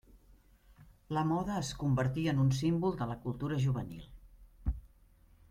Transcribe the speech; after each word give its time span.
La 1.17 1.23
moda 1.31 1.57
es 1.65 1.69
convertí 1.81 2.23
en 2.33 2.41
un 2.45 2.49
símbol 2.61 2.97
de 3.03 3.09
la 3.13 3.19
cultura 3.27 3.61
juvenil. 3.67 4.11